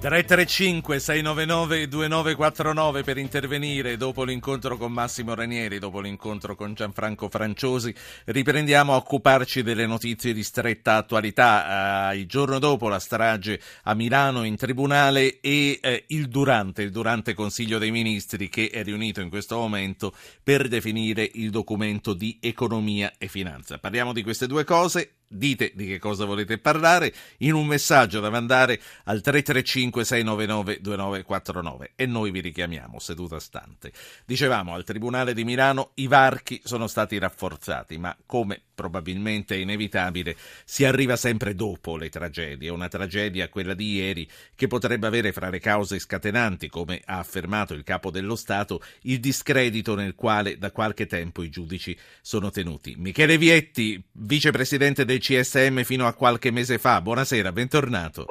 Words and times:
335 0.00 0.98
699 0.98 1.86
2949 1.86 3.02
per 3.02 3.18
intervenire 3.18 3.98
dopo 3.98 4.24
l'incontro 4.24 4.78
con 4.78 4.90
Massimo 4.92 5.34
Ranieri, 5.34 5.78
dopo 5.78 6.00
l'incontro 6.00 6.56
con 6.56 6.72
Gianfranco 6.72 7.28
Franciosi. 7.28 7.94
Riprendiamo 8.24 8.94
a 8.94 8.96
occuparci 8.96 9.62
delle 9.62 9.84
notizie 9.84 10.32
di 10.32 10.42
stretta 10.42 10.94
attualità. 10.94 12.12
Eh, 12.12 12.16
il 12.16 12.26
giorno 12.26 12.58
dopo 12.58 12.88
la 12.88 12.98
strage 12.98 13.60
a 13.82 13.92
Milano 13.92 14.44
in 14.44 14.56
tribunale 14.56 15.38
e 15.40 15.78
eh, 15.82 16.04
il 16.08 16.28
durante, 16.28 16.80
il 16.80 16.92
durante 16.92 17.34
Consiglio 17.34 17.76
dei 17.76 17.90
Ministri 17.90 18.48
che 18.48 18.70
è 18.70 18.82
riunito 18.82 19.20
in 19.20 19.28
questo 19.28 19.58
momento 19.58 20.14
per 20.42 20.66
definire 20.68 21.28
il 21.34 21.50
documento 21.50 22.14
di 22.14 22.38
economia 22.40 23.12
e 23.18 23.28
finanza. 23.28 23.76
Parliamo 23.76 24.14
di 24.14 24.22
queste 24.22 24.46
due 24.46 24.64
cose 24.64 25.16
dite 25.32 25.70
di 25.76 25.86
che 25.86 26.00
cosa 26.00 26.24
volete 26.24 26.58
parlare 26.58 27.14
in 27.38 27.54
un 27.54 27.64
messaggio 27.66 28.18
da 28.18 28.30
mandare 28.30 28.80
al 29.04 29.20
335 29.20 30.04
699 30.04 30.80
2949 30.80 31.92
e 31.94 32.06
noi 32.06 32.32
vi 32.32 32.40
richiamiamo 32.40 32.98
seduta 32.98 33.38
stante. 33.38 33.92
Dicevamo 34.26 34.74
al 34.74 34.82
Tribunale 34.82 35.32
di 35.32 35.44
Milano 35.44 35.92
i 35.94 36.08
varchi 36.08 36.60
sono 36.64 36.88
stati 36.88 37.16
rafforzati, 37.18 37.96
ma 37.96 38.16
come 38.26 38.62
probabilmente 38.80 39.56
inevitabile, 39.56 40.34
si 40.64 40.86
arriva 40.86 41.16
sempre 41.16 41.54
dopo 41.54 41.98
le 41.98 42.08
tragedie. 42.08 42.70
Una 42.70 42.88
tragedia, 42.88 43.50
quella 43.50 43.74
di 43.74 43.96
ieri, 43.96 44.26
che 44.56 44.68
potrebbe 44.68 45.06
avere 45.06 45.32
fra 45.32 45.50
le 45.50 45.60
cause 45.60 45.98
scatenanti, 45.98 46.70
come 46.70 47.02
ha 47.04 47.18
affermato 47.18 47.74
il 47.74 47.84
capo 47.84 48.10
dello 48.10 48.36
Stato, 48.36 48.80
il 49.02 49.20
discredito 49.20 49.94
nel 49.94 50.14
quale 50.14 50.56
da 50.56 50.72
qualche 50.72 51.04
tempo 51.04 51.42
i 51.42 51.50
giudici 51.50 51.96
sono 52.22 52.50
tenuti. 52.50 52.94
Michele 52.96 53.36
Vietti, 53.36 54.02
vicepresidente 54.12 55.04
del 55.04 55.18
CSM 55.18 55.82
fino 55.82 56.06
a 56.06 56.14
qualche 56.14 56.50
mese 56.50 56.78
fa, 56.78 57.02
buonasera, 57.02 57.52
bentornato. 57.52 58.24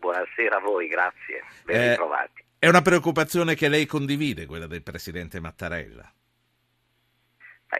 Buonasera 0.00 0.56
a 0.56 0.60
voi, 0.60 0.88
grazie, 0.88 1.44
ben 1.64 1.80
eh, 1.80 1.88
ritrovati. 1.90 2.44
È 2.58 2.66
una 2.66 2.82
preoccupazione 2.82 3.54
che 3.54 3.68
lei 3.68 3.86
condivide, 3.86 4.46
quella 4.46 4.66
del 4.66 4.82
presidente 4.82 5.38
Mattarella? 5.38 6.12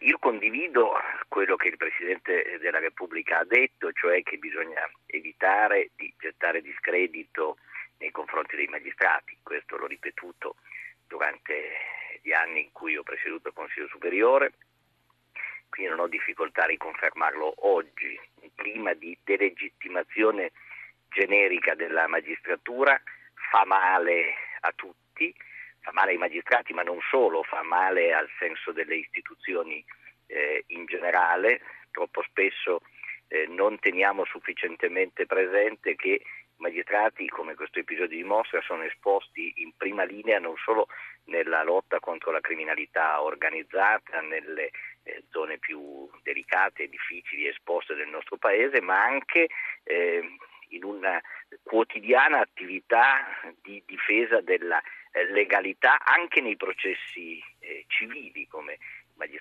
Io 0.01 0.19
condivido 0.19 0.91
quello 1.35 1.57
che 1.57 1.67
il 1.67 1.77
Presidente 1.77 2.59
della 2.61 2.79
Repubblica 2.79 3.41
ha 3.41 3.45
detto, 3.45 3.91
cioè 3.91 4.23
che 4.23 4.37
bisogna 4.37 4.89
evitare 5.07 5.91
di 5.97 6.15
gettare 6.17 6.63
discredito 6.63 7.57
nei 7.99 8.13
confronti 8.13 8.55
dei 8.55 8.69
magistrati. 8.69 9.37
Questo 9.43 9.77
l'ho 9.77 9.89
ripetuto 9.89 10.55
durante 11.09 12.21
gli 12.23 12.31
anni 12.31 12.63
in 12.63 12.71
cui 12.71 12.97
ho 12.97 13.03
presieduto 13.03 13.49
il 13.49 13.55
Consiglio 13.55 13.89
Superiore, 13.89 14.53
quindi 15.71 15.91
non 15.91 16.05
ho 16.05 16.07
difficoltà 16.07 16.63
a 16.63 16.67
riconfermarlo 16.67 17.67
oggi. 17.67 18.17
Un 18.43 18.51
clima 18.55 18.95
di 18.95 19.19
delegittimazione 19.25 20.53
generica 21.09 21.75
della 21.75 22.07
magistratura 22.07 22.97
fa 23.51 23.65
male 23.65 24.35
a 24.61 24.71
tutti 24.71 25.35
fa 25.81 25.91
male 25.93 26.13
ai 26.13 26.17
magistrati, 26.17 26.73
ma 26.73 26.83
non 26.83 26.99
solo, 27.11 27.43
fa 27.43 27.63
male 27.63 28.15
al 28.15 28.29
senso 28.39 28.73
delle 28.73 28.95
istituzioni 28.95 29.85
eh, 30.35 30.65
in 30.69 30.85
generale. 30.87 31.61
Troppo 31.91 32.23
spesso 32.23 32.81
eh, 33.29 33.47
non 33.47 33.79
teniamo 33.79 34.25
sufficientemente 34.25 35.27
presente 35.27 35.95
che 35.95 36.23
magistrati, 36.57 37.29
come 37.29 37.55
questo 37.55 37.79
episodio 37.79 38.17
dimostra, 38.17 38.61
sono 38.63 38.83
esposti 38.83 39.53
in 39.57 39.73
prima 39.77 40.05
linea 40.05 40.39
non 40.39 40.57
solo 40.57 40.89
nella 41.25 41.63
lotta 41.63 42.01
contro 42.01 42.31
la 42.31 42.41
criminalità 42.41 43.23
organizzata, 43.23 44.21
nelle 44.21 44.71
eh, 45.03 45.25
zone 45.31 45.59
più 45.59 46.09
delicate 46.23 46.85
e 46.85 46.89
difficili 46.89 47.47
esposte 47.47 47.95
del 47.95 48.09
nostro 48.09 48.37
paese, 48.37 48.81
ma 48.81 49.03
anche 49.03 49.49
eh, 49.85 50.37
in 50.69 50.85
una 50.85 51.21
quotidiana 51.63 52.41
attività 52.41 53.27
di 53.63 53.83
difesa 53.87 54.41
della 54.41 54.81
eh, 55.13 55.31
legalità 55.31 56.03
anche 56.03 56.41
nei 56.41 56.57
processi 56.57 57.43
eh, 57.61 57.85
civili, 57.89 58.47
come 58.47 58.79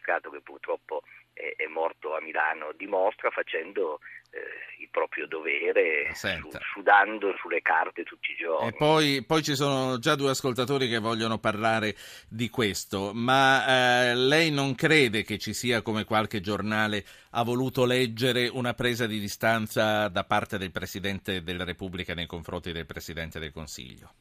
magistrato 0.03 0.29
che 0.29 0.41
purtroppo 0.41 1.01
è, 1.31 1.53
è 1.55 1.67
morto 1.67 2.15
a 2.15 2.21
Milano 2.21 2.73
dimostra, 2.77 3.29
facendo 3.31 3.99
eh, 4.29 4.81
il 4.81 4.89
proprio 4.91 5.25
dovere, 5.27 6.13
su, 6.13 6.27
sudando 6.73 7.33
sulle 7.37 7.61
carte 7.61 8.03
tutti 8.03 8.31
i 8.31 8.35
giorni. 8.35 8.67
E 8.67 8.73
poi, 8.73 9.23
poi, 9.25 9.41
ci 9.41 9.55
sono 9.55 9.97
già 9.99 10.15
due 10.15 10.31
ascoltatori 10.31 10.89
che 10.89 10.99
vogliono 10.99 11.39
parlare 11.39 11.95
di 12.27 12.49
questo, 12.49 13.11
ma 13.13 14.09
eh, 14.09 14.15
lei 14.15 14.51
non 14.51 14.75
crede 14.75 15.23
che 15.23 15.37
ci 15.37 15.53
sia, 15.53 15.81
come 15.81 16.03
qualche 16.03 16.41
giornale 16.41 17.03
ha 17.31 17.43
voluto 17.43 17.85
leggere, 17.85 18.47
una 18.47 18.73
presa 18.73 19.07
di 19.07 19.19
distanza 19.19 20.09
da 20.09 20.23
parte 20.25 20.57
del 20.57 20.71
Presidente 20.71 21.41
della 21.41 21.63
Repubblica 21.63 22.13
nei 22.13 22.27
confronti 22.27 22.71
del 22.71 22.85
Presidente 22.85 23.39
del 23.39 23.51
Consiglio? 23.51 24.13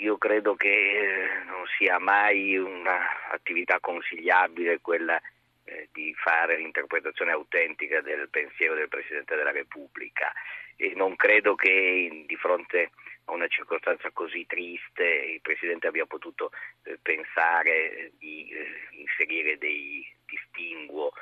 Io 0.00 0.16
credo 0.16 0.54
che 0.54 0.68
eh, 0.68 1.44
non 1.44 1.66
sia 1.76 1.98
mai 1.98 2.56
un'attività 2.56 3.80
consigliabile 3.80 4.80
quella 4.80 5.20
eh, 5.64 5.90
di 5.92 6.14
fare 6.14 6.56
l'interpretazione 6.56 7.32
autentica 7.32 8.00
del 8.00 8.30
pensiero 8.30 8.74
del 8.74 8.88
Presidente 8.88 9.36
della 9.36 9.50
Repubblica 9.50 10.32
e 10.76 10.94
non 10.96 11.16
credo 11.16 11.54
che 11.54 12.24
di 12.26 12.36
fronte 12.36 12.92
a 13.26 13.32
una 13.32 13.46
circostanza 13.48 14.10
così 14.10 14.46
triste 14.46 15.04
il 15.04 15.42
Presidente 15.42 15.88
abbia 15.88 16.06
potuto 16.06 16.50
eh, 16.84 16.98
pensare 17.02 18.12
di 18.18 18.50
inserire 18.92 19.58
dei 19.58 20.06
distinguo 20.24 21.12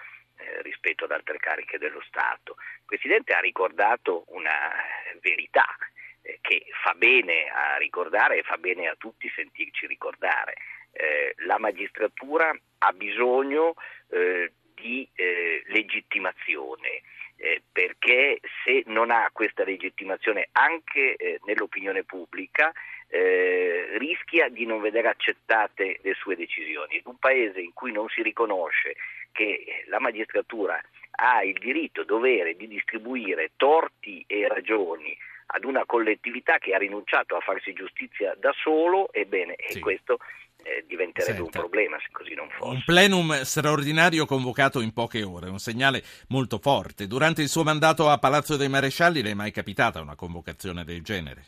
rispetto 0.62 1.04
ad 1.04 1.10
altre 1.10 1.38
cariche 1.38 1.78
dello 1.78 2.00
Stato. 2.06 2.54
Il 2.58 2.84
Presidente 2.86 3.32
ha 3.32 3.40
ricordato 3.40 4.22
una 4.28 4.72
verità 5.20 5.66
fa 6.88 6.94
bene 6.96 7.50
a 7.50 7.76
ricordare 7.76 8.38
e 8.38 8.42
fa 8.42 8.56
bene 8.56 8.88
a 8.88 8.96
tutti 8.96 9.30
sentirci 9.34 9.86
ricordare. 9.86 10.54
Eh, 10.92 11.34
la 11.44 11.58
magistratura 11.58 12.56
ha 12.78 12.92
bisogno 12.92 13.74
eh, 14.10 14.52
di 14.74 15.06
eh, 15.14 15.62
legittimazione. 15.66 17.02
Eh, 17.40 17.62
perché 17.70 18.40
se 18.64 18.82
non 18.86 19.12
ha 19.12 19.30
questa 19.32 19.62
legittimazione 19.62 20.48
anche 20.50 21.14
eh, 21.14 21.38
nell'opinione 21.44 22.04
pubblica 22.04 22.72
rischia 23.10 24.50
di 24.50 24.66
non 24.66 24.82
vedere 24.82 25.08
accettate 25.08 25.98
le 26.02 26.12
sue 26.12 26.36
decisioni. 26.36 27.00
Un 27.04 27.16
paese 27.16 27.58
in 27.58 27.72
cui 27.72 27.90
non 27.90 28.06
si 28.10 28.20
riconosce 28.20 28.96
che 29.32 29.84
la 29.86 29.98
magistratura 29.98 30.78
ha 31.12 31.42
il 31.42 31.58
diritto, 31.58 32.04
dovere 32.04 32.54
di 32.54 32.68
distribuire 32.68 33.52
torti 33.56 34.22
e 34.26 34.46
ragioni 34.46 35.16
ad 35.50 35.64
una 35.64 35.84
collettività 35.86 36.58
che 36.58 36.74
ha 36.74 36.78
rinunciato 36.78 37.36
a 37.36 37.40
farsi 37.40 37.72
giustizia 37.72 38.34
da 38.38 38.52
solo, 38.62 39.12
ebbene, 39.12 39.54
sì. 39.66 39.78
e 39.78 39.80
questo 39.80 40.18
eh, 40.62 40.84
diventerebbe 40.86 41.36
Senta, 41.36 41.42
un 41.42 41.50
problema 41.50 41.98
se 41.98 42.08
così 42.12 42.34
non 42.34 42.48
fosse. 42.50 42.70
Un 42.70 42.82
plenum 42.84 43.42
straordinario 43.42 44.26
convocato 44.26 44.80
in 44.80 44.92
poche 44.92 45.22
ore, 45.22 45.48
un 45.48 45.58
segnale 45.58 46.02
molto 46.28 46.58
forte. 46.58 47.06
Durante 47.06 47.42
il 47.42 47.48
suo 47.48 47.62
mandato 47.62 48.10
a 48.10 48.18
Palazzo 48.18 48.56
dei 48.56 48.68
Marescialli 48.68 49.22
le 49.22 49.30
è 49.30 49.34
mai 49.34 49.50
capitata 49.50 50.00
una 50.00 50.16
convocazione 50.16 50.84
del 50.84 51.02
genere? 51.02 51.44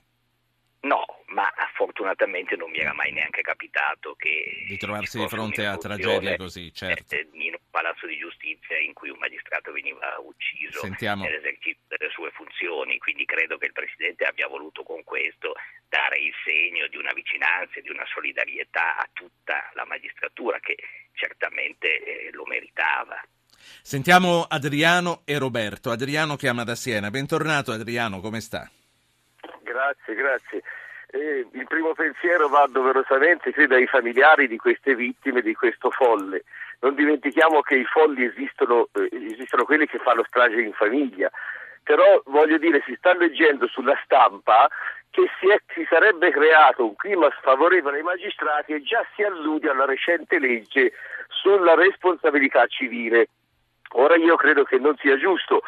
Fortunatamente 2.00 2.56
non 2.56 2.70
mi 2.70 2.78
era 2.78 2.94
mai 2.94 3.12
neanche 3.12 3.42
capitato 3.42 4.14
che... 4.14 4.64
Di 4.66 4.78
trovarsi 4.78 5.18
di 5.18 5.28
fronte 5.28 5.66
a 5.66 5.76
tragedie 5.76 6.38
così, 6.38 6.72
certo. 6.72 7.14
In 7.14 7.52
un 7.52 7.68
palazzo 7.68 8.06
di 8.06 8.16
giustizia 8.16 8.78
in 8.78 8.94
cui 8.94 9.10
un 9.10 9.18
magistrato 9.18 9.70
veniva 9.70 10.16
ucciso 10.18 10.80
Sentiamo. 10.80 11.24
nell'esercizio 11.24 11.84
delle 11.88 12.10
sue 12.10 12.30
funzioni, 12.30 12.96
quindi 12.96 13.26
credo 13.26 13.58
che 13.58 13.66
il 13.66 13.74
Presidente 13.74 14.24
abbia 14.24 14.48
voluto 14.48 14.82
con 14.82 15.04
questo 15.04 15.52
dare 15.90 16.16
il 16.16 16.32
segno 16.42 16.86
di 16.88 16.96
una 16.96 17.12
vicinanza 17.12 17.74
e 17.74 17.82
di 17.82 17.90
una 17.90 18.06
solidarietà 18.06 18.96
a 18.96 19.08
tutta 19.12 19.68
la 19.74 19.84
magistratura 19.84 20.58
che 20.58 20.76
certamente 21.12 22.00
eh, 22.00 22.30
lo 22.32 22.46
meritava. 22.46 23.20
Sentiamo 23.82 24.46
Adriano 24.48 25.20
e 25.26 25.36
Roberto. 25.36 25.90
Adriano 25.90 26.36
chiama 26.36 26.64
da 26.64 26.74
Siena. 26.74 27.10
Bentornato 27.10 27.72
Adriano, 27.72 28.20
come 28.20 28.40
sta? 28.40 28.70
Grazie, 29.62 30.14
grazie. 30.14 30.62
Eh, 31.12 31.46
il 31.50 31.66
primo 31.66 31.92
pensiero 31.92 32.48
va 32.48 32.66
doverosamente, 32.70 33.52
credo, 33.52 33.74
ai 33.74 33.86
familiari 33.86 34.46
di 34.46 34.56
queste 34.56 34.94
vittime, 34.94 35.42
di 35.42 35.54
questo 35.54 35.90
folle. 35.90 36.44
Non 36.80 36.94
dimentichiamo 36.94 37.62
che 37.62 37.76
i 37.76 37.84
folli 37.84 38.24
esistono, 38.24 38.88
eh, 38.92 39.08
esistono 39.32 39.64
quelli 39.64 39.86
che 39.86 39.98
fanno 39.98 40.22
strage 40.24 40.60
in 40.60 40.72
famiglia, 40.72 41.28
però 41.82 42.22
voglio 42.26 42.58
dire, 42.58 42.82
si 42.86 42.94
sta 42.96 43.12
leggendo 43.14 43.66
sulla 43.66 43.98
stampa 44.04 44.68
che 45.10 45.28
si, 45.40 45.48
è, 45.48 45.60
si, 45.74 45.84
sarebbe 45.88 46.30
creato 46.30 46.84
un 46.84 46.94
clima 46.94 47.28
sfavorevole 47.40 47.96
ai 47.96 48.04
magistrati 48.04 48.72
e 48.72 48.82
già 48.82 49.04
si 49.16 49.22
allude 49.22 49.68
alla 49.68 49.86
recente 49.86 50.38
legge 50.38 50.92
sulla 51.26 51.74
responsabilità 51.74 52.66
civile. 52.66 53.28
Ora 53.94 54.14
io 54.14 54.36
credo 54.36 54.62
che 54.62 54.78
non 54.78 54.96
sia 54.98 55.16
giusto 55.16 55.62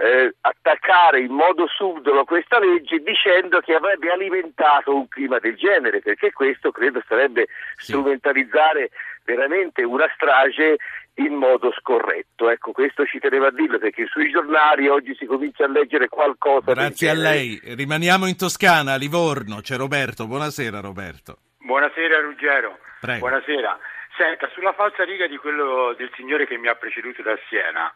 eh, 0.00 0.34
attaccare 0.40 1.20
in 1.20 1.32
modo 1.32 1.66
subdolo 1.66 2.24
questa 2.24 2.58
legge 2.58 2.98
dicendo 2.98 3.60
che 3.60 3.74
avrebbe 3.74 4.10
alimentato 4.10 4.94
un 4.94 5.08
clima 5.08 5.38
del 5.38 5.56
genere, 5.56 6.00
perché 6.00 6.32
questo 6.32 6.70
credo 6.70 7.02
sarebbe 7.06 7.46
sì. 7.76 7.92
strumentalizzare 7.92 8.90
veramente 9.24 9.82
una 9.82 10.10
strage 10.14 10.76
in 11.14 11.34
modo 11.34 11.72
scorretto. 11.72 12.48
Ecco, 12.48 12.72
questo 12.72 13.04
ci 13.04 13.18
teneva 13.18 13.48
a 13.48 13.50
dirlo 13.50 13.78
perché 13.78 14.06
sui 14.06 14.30
giornali 14.30 14.88
oggi 14.88 15.14
si 15.16 15.26
comincia 15.26 15.64
a 15.64 15.68
leggere 15.68 16.08
qualcosa. 16.08 16.72
Grazie 16.72 17.10
a 17.10 17.14
lei. 17.14 17.60
Rimaniamo 17.62 18.26
in 18.26 18.36
Toscana, 18.36 18.94
a 18.94 18.96
Livorno. 18.96 19.60
C'è 19.60 19.76
Roberto. 19.76 20.26
Buonasera 20.26 20.80
Roberto. 20.80 21.38
Buonasera 21.58 22.20
Ruggero. 22.20 22.78
Prego. 23.00 23.18
Buonasera. 23.18 23.78
Senta, 24.16 24.48
sulla 24.52 24.72
falsa 24.72 25.04
riga 25.04 25.26
di 25.26 25.36
quello 25.36 25.94
del 25.96 26.10
signore 26.16 26.46
che 26.46 26.56
mi 26.56 26.68
ha 26.68 26.74
preceduto 26.74 27.22
da 27.22 27.38
Siena, 27.48 27.94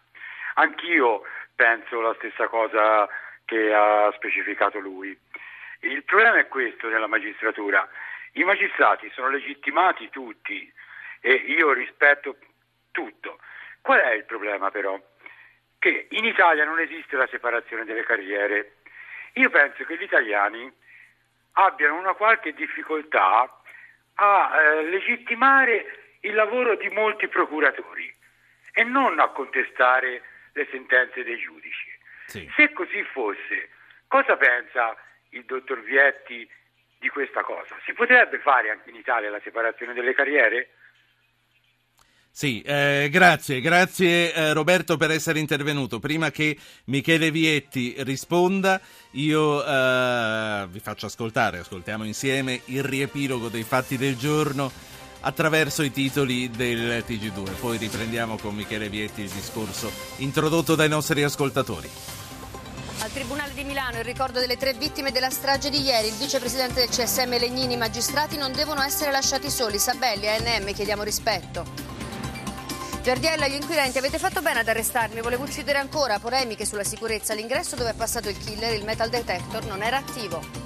anch'io 0.55 1.23
penso 1.55 2.01
la 2.01 2.15
stessa 2.15 2.47
cosa 2.49 3.09
che 3.45 3.73
ha 3.73 4.11
specificato 4.15 4.79
lui. 4.79 5.17
Il 5.81 6.05
problema 6.05 6.39
è 6.39 6.49
questo 6.49 6.89
nella 6.89 7.07
magistratura. 7.07 7.89
I 8.33 8.45
magistrati 8.45 9.11
sono 9.13 9.29
legittimati 9.29 10.09
tutti 10.11 10.73
e 11.21 11.33
io 11.33 11.73
rispetto 11.73 12.37
tutto. 12.91 13.39
Qual 13.81 13.99
è 13.99 14.13
il 14.13 14.25
problema 14.25 14.71
però? 14.71 14.99
Che 15.79 16.07
in 16.11 16.25
Italia 16.25 16.65
non 16.65 16.79
esiste 16.79 17.17
la 17.17 17.27
separazione 17.27 17.85
delle 17.85 18.05
carriere. 18.05 18.77
Io 19.35 19.51
penso 19.51 19.85
che 19.85 19.97
gli 19.97 20.03
italiani 20.03 20.73
abbiano 21.53 21.99
una 21.99 22.15
qualche 22.15 22.55
difficoltà 22.55 23.61
a 24.15 24.61
eh, 24.61 24.83
legittimare 24.85 26.17
il 26.21 26.35
lavoro 26.35 26.77
di 26.77 26.89
molti 26.91 27.29
procuratori 27.29 28.13
e 28.73 28.85
non 28.85 29.19
a 29.19 29.29
contestare 29.29 30.23
le 30.53 30.69
sentenze 30.71 31.25
dei 31.25 31.39
giudici. 31.39 31.91
Sì. 32.27 32.51
Se 32.57 32.73
così 32.73 33.03
fosse, 33.13 33.71
cosa 34.07 34.37
pensa 34.37 34.97
il 35.31 35.45
dottor 35.45 35.83
Vietti 35.83 36.49
di 36.99 37.09
questa 37.09 37.43
cosa? 37.43 37.77
Si 37.85 37.93
potrebbe 37.93 38.39
fare 38.39 38.71
anche 38.71 38.91
in 38.91 38.97
Italia 38.97 39.31
la 39.31 39.41
separazione 39.43 39.93
delle 39.95 40.15
carriere? 40.15 40.71
Sì, 42.35 42.63
eh, 42.63 43.09
grazie, 43.11 43.61
grazie 43.61 44.33
eh, 44.33 44.53
Roberto 44.55 44.97
per 44.97 45.11
essere 45.11 45.39
intervenuto. 45.39 45.99
Prima 45.99 46.31
che 46.31 46.57
Michele 46.87 47.31
Vietti 47.31 47.95
risponda, 47.99 48.81
io 49.13 49.63
eh, 49.63 50.67
vi 50.71 50.81
faccio 50.81 51.05
ascoltare, 51.05 51.59
ascoltiamo 51.59 52.05
insieme 52.05 52.63
il 52.67 52.83
riepilogo 52.83 53.49
dei 53.49 53.65
fatti 53.65 53.99
del 53.99 54.17
giorno 54.17 54.73
attraverso 55.23 55.83
i 55.83 55.91
titoli 55.91 56.51
del 56.51 57.05
TG2. 57.07 57.59
Poi 57.59 57.79
riprendiamo 57.79 58.37
con 58.37 58.55
Michele 58.55 58.89
Vietti 58.89 59.23
il 59.23 59.31
discorso 59.31 59.91
introdotto 60.17 60.75
dai 60.75 60.89
nostri 60.89 61.23
ascoltatori. 61.23 61.91
Al 63.01 63.11
Tribunale 63.11 63.53
di 63.53 63.65
Milano 63.65 63.99
il 63.99 64.05
ricordo 64.05 64.39
delle 64.39 64.57
tre 64.57 64.75
vittime 64.75 65.11
della 65.11 65.31
strage 65.31 65.71
di 65.71 65.81
ieri. 65.81 66.07
Il 66.07 66.15
vicepresidente 66.15 66.81
del 66.81 66.89
CSM 66.89 67.31
Legnini, 67.37 67.75
i 67.75 67.77
magistrati 67.77 68.37
non 68.37 68.53
devono 68.53 68.83
essere 68.83 69.11
lasciati 69.11 69.51
soli. 69.51 69.79
Sabelli, 69.79 70.29
ANM, 70.29 70.73
chiediamo 70.73 71.03
rispetto. 71.03 71.65
Giardiella, 73.03 73.49
gli 73.49 73.55
inquirenti, 73.55 73.99
avete 73.99 74.19
fatto 74.19 74.41
bene 74.43 74.61
ad 74.61 74.69
arrestarmi, 74.69 75.21
volevo 75.21 75.43
uccidere 75.43 75.79
ancora, 75.79 76.21
polemiche 76.21 76.65
sulla 76.65 76.85
sicurezza, 76.85 77.35
l'ingresso 77.35 77.75
dove 77.75 77.91
è 77.91 77.95
passato 77.95 78.29
il 78.29 78.39
killer, 78.39 78.75
il 78.75 78.85
metal 78.85 79.09
detector, 79.09 79.65
non 79.65 79.83
era 79.83 79.97
attivo. 79.97 80.62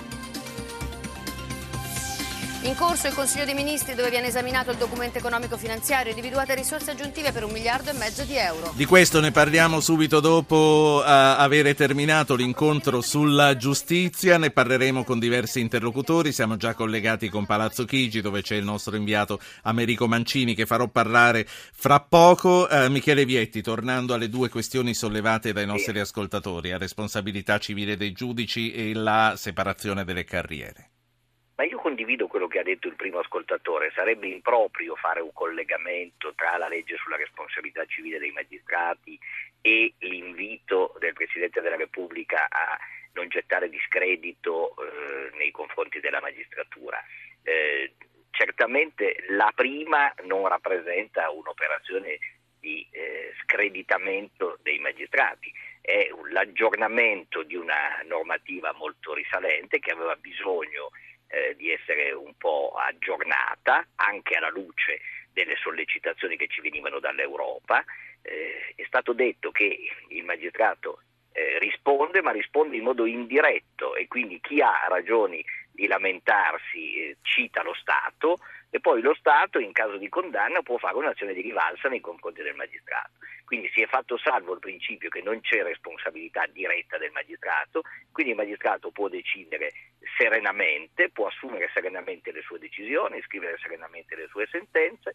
In 2.67 2.75
corso 2.75 3.07
il 3.07 3.15
Consiglio 3.15 3.45
dei 3.45 3.55
Ministri 3.55 3.95
dove 3.95 4.11
viene 4.11 4.27
esaminato 4.27 4.73
il 4.73 4.77
documento 4.77 5.19
economico-finanziario, 5.19 6.11
individuate 6.11 6.57
risorse 6.57 6.91
aggiuntive 6.91 7.31
per 7.31 7.45
un 7.45 7.53
miliardo 7.53 7.91
e 7.91 7.93
mezzo 7.93 8.25
di 8.25 8.35
euro. 8.35 8.73
Di 8.75 8.85
questo 8.85 9.21
ne 9.21 9.31
parliamo 9.31 9.79
subito 9.79 10.19
dopo 10.19 11.01
uh, 11.01 11.05
avere 11.07 11.75
terminato 11.75 12.35
l'incontro 12.35 13.01
sulla 13.03 13.57
giustizia, 13.57 14.37
ne 14.37 14.51
parleremo 14.51 15.05
con 15.05 15.21
diversi 15.21 15.61
interlocutori, 15.61 16.33
siamo 16.33 16.57
già 16.57 16.75
collegati 16.75 17.29
con 17.29 17.47
Palazzo 17.47 17.85
Chigi 17.85 18.21
dove 18.21 18.43
c'è 18.43 18.57
il 18.57 18.65
nostro 18.65 18.97
inviato 18.97 19.39
Americo 19.63 20.09
Mancini 20.09 20.57
che 20.57 20.67
farò 20.67 20.89
parlare 20.89 21.47
fra 21.47 22.01
poco. 22.01 22.67
Uh, 22.69 22.91
Michele 22.91 23.25
Vietti, 23.25 23.63
tornando 23.63 24.13
alle 24.13 24.29
due 24.29 24.49
questioni 24.49 24.93
sollevate 24.93 25.53
dai 25.53 25.67
nostri 25.67 26.01
ascoltatori, 26.01 26.71
la 26.71 26.79
responsabilità 26.79 27.59
civile 27.59 27.97
dei 27.97 28.11
giudici 28.11 28.73
e 28.73 28.93
la 28.93 29.35
separazione 29.37 30.05
delle 30.05 30.25
carriere. 30.25 30.91
Ma 31.57 31.65
io 31.65 31.79
condivido 31.79 32.27
quello 32.27 32.49
che 32.49 32.59
ha 32.59 32.63
detto 32.63 32.87
il 32.87 32.97
primo 32.97 33.19
ascoltatore, 33.19 33.91
sarebbe 33.95 34.27
improprio 34.27 34.95
fare 34.95 35.21
un 35.21 35.33
collegamento 35.33 36.35
tra 36.35 36.57
la 36.59 36.69
legge 36.69 36.97
sulla 36.99 37.17
responsabilità 37.17 37.87
civile 37.87 38.19
dei 38.19 38.31
magistrati 38.31 39.19
e 39.63 39.95
l'invito 40.01 40.95
del 40.99 41.15
Presidente 41.15 41.63
della 41.63 41.77
Repubblica 41.77 42.47
a 42.51 42.79
non 43.15 43.29
gettare 43.29 43.71
discredito 43.71 44.75
eh, 44.77 45.35
nei 45.39 45.51
confronti 45.51 45.99
della 46.01 46.21
magistratura. 46.21 47.03
Eh, 47.43 47.95
certamente 48.31 49.25
la 49.31 49.51
prima 49.55 50.13
non 50.25 50.47
rappresenta 50.47 51.31
un'operazione 51.31 52.19
di 52.61 52.87
eh, 52.91 53.33
screditamento 53.43 54.59
dei 54.61 54.79
magistrati, 54.79 55.51
è 55.81 56.11
l'aggiornamento 56.33 57.43
di 57.45 57.55
una 57.55 58.03
normativa 58.05 58.75
molto 58.75 59.15
risalente 59.15 59.79
che 59.79 59.93
aveva 59.93 60.17
bisogno 60.17 60.91
eh, 61.29 61.55
di 61.57 61.71
essere 61.71 62.13
un 62.13 62.35
po' 62.37 62.75
aggiornata 62.77 63.87
anche 63.97 64.37
alla 64.37 64.51
luce 64.51 65.01
delle 65.33 65.57
sollecitazioni 65.57 66.37
che 66.37 66.49
ci 66.49 66.61
venivano 66.61 66.99
dall'Europa. 66.99 67.85
Eh, 68.23 68.73
è 68.75 68.85
stato 68.87 69.13
detto 69.13 69.51
che 69.51 69.89
il 70.09 70.25
magistrato 70.25 71.03
eh, 71.33 71.59
risponde, 71.59 72.23
ma 72.23 72.31
risponde 72.31 72.77
in 72.77 72.83
modo 72.83 73.05
indiretto 73.05 73.95
e 73.95 74.09
quindi 74.09 74.41
chi 74.41 74.61
ha 74.63 74.87
ragioni 74.89 75.45
di 75.71 75.87
lamentarsi 75.87 76.95
eh, 76.95 77.17
cita 77.21 77.63
lo 77.63 77.75
Stato 77.75 78.39
e 78.77 78.81
poi 78.81 79.01
lo 79.01 79.15
Stato 79.15 79.59
in 79.59 79.73
caso 79.73 79.97
di 79.97 80.11
condanna 80.11 80.61
può 80.61 80.77
fare 80.77 80.97
un'azione 80.97 81.33
di 81.33 81.41
rivalsa 81.41 81.89
nei 81.89 82.01
confronti 82.01 82.43
del 82.43 82.55
magistrato. 82.55 83.13
Quindi 83.47 83.71
si 83.73 83.81
è 83.81 83.87
fatto 83.87 84.19
salvo 84.19 84.53
il 84.53 84.59
principio 84.59 85.09
che 85.09 85.23
non 85.23 85.41
c'è 85.41 85.63
responsabilità 85.63 86.45
diretta 86.53 86.99
del 86.99 87.11
magistrato, 87.11 87.81
quindi 88.13 88.33
il 88.33 88.39
magistrato 88.39 88.91
può 88.91 89.09
decidere 89.09 89.73
serenamente, 90.19 91.09
può 91.09 91.29
assumere 91.29 91.71
serenamente 91.73 92.33
le 92.33 92.43
sue 92.43 92.59
decisioni, 92.59 93.23
scrivere 93.23 93.57
serenamente 93.63 94.15
le 94.15 94.27
sue 94.29 94.47
sentenze 94.51 95.15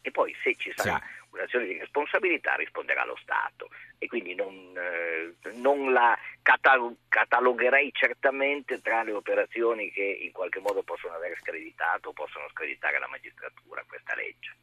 e 0.00 0.10
poi 0.10 0.34
se 0.42 0.54
ci 0.56 0.72
sarà 0.74 0.98
sì. 0.98 1.26
un'azione 1.30 1.66
di 1.66 1.78
responsabilità 1.78 2.54
risponderà 2.54 3.04
lo 3.04 3.16
Stato 3.20 3.68
e 3.98 4.06
quindi 4.06 4.34
non, 4.34 4.74
eh, 4.76 5.34
non 5.54 5.92
la 5.92 6.16
catal- 6.42 6.96
catalogherei 7.08 7.90
certamente 7.92 8.80
tra 8.80 9.02
le 9.02 9.12
operazioni 9.12 9.90
che 9.90 10.02
in 10.02 10.32
qualche 10.32 10.60
modo 10.60 10.82
possono 10.82 11.14
aver 11.14 11.36
screditato 11.40 12.10
o 12.10 12.12
possono 12.12 12.48
screditare 12.50 12.98
la 12.98 13.08
magistratura 13.08 13.84
questa 13.86 14.14
legge. 14.14 14.56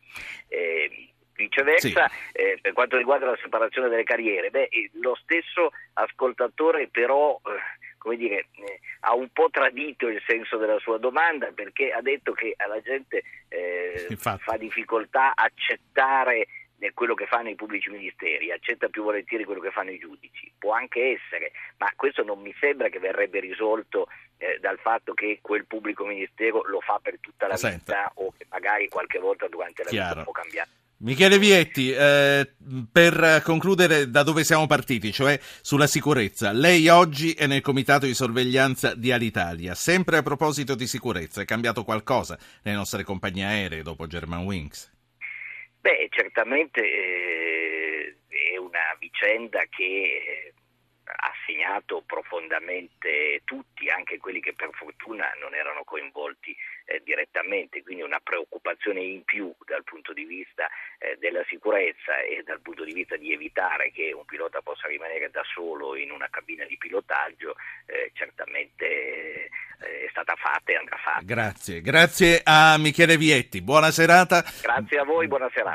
Eh, 0.47 1.09
Viceversa, 1.35 2.07
sì. 2.07 2.17
eh, 2.31 2.59
per 2.61 2.71
quanto 2.71 2.95
riguarda 2.95 3.25
la 3.25 3.37
separazione 3.41 3.89
delle 3.89 4.05
carriere, 4.05 4.51
beh, 4.51 4.69
lo 5.01 5.15
stesso 5.15 5.71
ascoltatore 5.91 6.87
però 6.87 7.37
eh, 7.43 7.84
come 8.05 8.17
dire, 8.17 8.49
eh, 8.51 8.79
ha 8.99 9.15
un 9.15 9.29
po' 9.33 9.49
tradito 9.49 10.07
il 10.07 10.21
senso 10.27 10.57
della 10.57 10.77
sua 10.77 10.99
domanda 10.99 11.51
perché 11.51 11.91
ha 11.91 12.03
detto 12.03 12.33
che 12.33 12.53
alla 12.55 12.79
gente 12.79 13.23
eh, 13.47 14.15
fa 14.15 14.57
difficoltà 14.57 15.33
accettare 15.33 16.45
eh, 16.77 16.93
quello 16.93 17.15
che 17.15 17.25
fanno 17.25 17.49
i 17.49 17.55
pubblici 17.55 17.89
ministeri, 17.89 18.51
accetta 18.51 18.89
più 18.89 19.01
volentieri 19.01 19.43
quello 19.43 19.59
che 19.59 19.71
fanno 19.71 19.89
i 19.89 19.97
giudici. 19.97 20.51
Può 20.55 20.73
anche 20.73 21.17
essere, 21.19 21.51
ma 21.77 21.91
questo 21.95 22.23
non 22.23 22.39
mi 22.41 22.53
sembra 22.59 22.89
che 22.89 22.99
verrebbe 22.99 23.39
risolto 23.39 24.07
eh, 24.37 24.59
dal 24.59 24.77
fatto 24.77 25.15
che 25.15 25.39
quel 25.41 25.65
pubblico 25.65 26.05
ministero 26.05 26.61
lo 26.65 26.81
fa 26.81 26.99
per 27.01 27.17
tutta 27.19 27.47
la 27.47 27.57
Senta. 27.57 27.77
vita 27.77 28.11
o 28.17 28.33
che 28.37 28.45
magari 28.51 28.87
qualche 28.87 29.17
volta 29.17 29.47
durante 29.47 29.81
la 29.83 29.89
Chiaro. 29.89 30.09
vita 30.09 30.23
può 30.23 30.31
cambiare. 30.31 30.69
Michele 31.05 31.37
Vietti, 31.37 31.91
eh, 31.91 32.51
per 32.91 33.43
concludere 33.43 34.09
da 34.09 34.23
dove 34.23 34.43
siamo 34.43 34.65
partiti, 34.65 35.11
cioè 35.11 35.37
sulla 35.61 35.85
sicurezza, 35.85 36.51
lei 36.51 36.87
oggi 36.87 37.33
è 37.33 37.45
nel 37.45 37.61
comitato 37.61 38.07
di 38.07 38.15
sorveglianza 38.15 38.95
di 38.95 39.11
Alitalia. 39.11 39.75
Sempre 39.75 40.17
a 40.17 40.23
proposito 40.23 40.73
di 40.73 40.87
sicurezza, 40.87 41.41
è 41.43 41.45
cambiato 41.45 41.83
qualcosa 41.83 42.39
nelle 42.63 42.77
nostre 42.77 43.03
compagnie 43.03 43.45
aeree 43.45 43.83
dopo 43.83 44.07
Germanwings? 44.07 44.91
Beh, 45.79 46.07
certamente 46.09 46.81
eh, 46.81 48.15
è 48.27 48.57
una 48.57 48.97
vicenda 48.97 49.61
che 49.69 49.83
eh, 49.83 50.53
ha 51.15 51.31
segnato 51.45 52.03
profondamente 52.05 53.41
tutti, 53.43 53.89
anche 53.89 54.17
quelli 54.17 54.41
che 54.41 54.53
per 54.53 54.69
fortuna 54.73 55.31
non 55.39 55.53
erano 55.53 55.83
coinvolti 55.83 56.55
eh, 56.85 57.01
direttamente, 57.03 57.81
quindi 57.83 58.03
una 58.03 58.19
preoccupazione 58.21 59.01
in 59.01 59.23
più 59.23 59.53
dal 59.65 59.83
punto 59.83 60.13
di 60.13 60.25
vista 60.25 60.67
eh, 60.99 61.17
della 61.17 61.43
sicurezza 61.47 62.19
e 62.21 62.43
dal 62.45 62.61
punto 62.61 62.83
di 62.83 62.93
vista 62.93 63.15
di 63.15 63.33
evitare 63.33 63.91
che 63.91 64.11
un 64.13 64.25
pilota 64.25 64.61
possa 64.61 64.87
rimanere 64.87 65.29
da 65.29 65.43
solo 65.43 65.95
in 65.95 66.11
una 66.11 66.27
cabina 66.29 66.65
di 66.65 66.77
pilotaggio, 66.77 67.55
eh, 67.85 68.11
certamente 68.13 68.85
eh, 68.85 69.49
è 69.79 70.07
stata 70.09 70.35
fatta 70.35 70.71
e 70.71 70.75
andrà 70.75 70.97
fatta. 70.97 71.21
Grazie, 71.23 71.81
grazie 71.81 72.41
a 72.43 72.77
Michele 72.77 73.17
Vietti, 73.17 73.61
buona 73.61 73.91
serata. 73.91 74.43
Grazie 74.61 74.99
a 74.99 75.03
voi, 75.03 75.27
buona 75.27 75.49
serata. 75.53 75.73